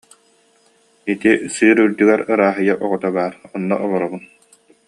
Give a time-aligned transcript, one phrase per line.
[1.11, 4.21] Ити сыыр үрдүгэр ырааһыйа оҕото баар, онно олоробун